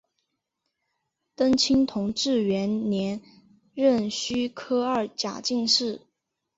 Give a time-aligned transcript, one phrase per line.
[1.35, 3.21] 登清同治元年
[3.75, 6.01] 壬戌科二甲进士。